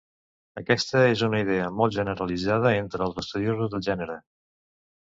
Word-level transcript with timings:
Aquesta 0.61 1.03
és 1.09 1.21
una 1.27 1.41
idea 1.45 1.67
molt 1.83 1.97
generalitzada 1.99 2.73
entre 2.81 3.07
els 3.11 3.25
estudiosos 3.27 3.75
del 3.77 3.89
gènere. 3.93 4.19